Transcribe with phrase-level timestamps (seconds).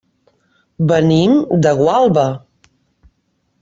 [0.93, 2.27] Venim de Gualba.